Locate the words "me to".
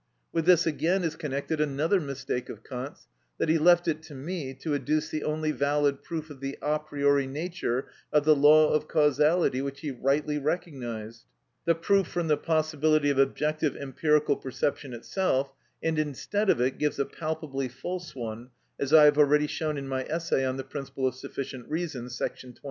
4.15-4.73